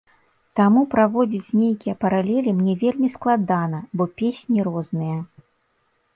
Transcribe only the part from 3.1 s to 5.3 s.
складана, бо песні розныя.